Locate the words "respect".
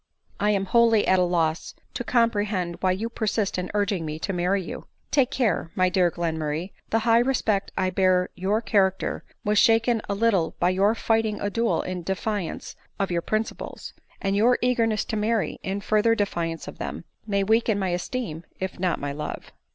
7.19-7.71